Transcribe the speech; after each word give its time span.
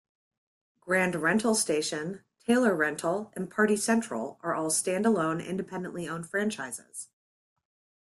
Grand 0.79 1.13
Rental 1.15 1.53
Station, 1.53 2.23
Taylor 2.39 2.73
Rental, 2.75 3.31
and 3.35 3.51
Party 3.51 3.75
Central 3.77 4.39
are 4.41 4.55
all 4.55 4.71
standalone, 4.71 5.45
independently 5.47 6.09
owned 6.09 6.27
franchises. 6.27 7.09